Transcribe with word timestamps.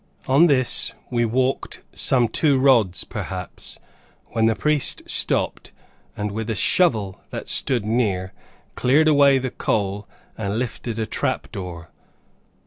On 0.27 0.47
this 0.47 0.95
we 1.11 1.25
walked 1.25 1.81
some 1.93 2.27
two 2.27 2.57
rods, 2.57 3.03
perhaps, 3.03 3.77
when 4.31 4.47
the 4.47 4.55
priest 4.55 5.03
stopped, 5.07 5.71
and 6.17 6.31
with 6.31 6.49
a 6.49 6.55
shovel 6.55 7.21
that 7.29 7.47
stood 7.47 7.85
near 7.85 8.33
cleared 8.73 9.07
away 9.07 9.37
the 9.37 9.51
coal 9.51 10.07
and 10.35 10.57
lifted 10.57 10.97
a 10.97 11.05
trap 11.05 11.51
door. 11.51 11.91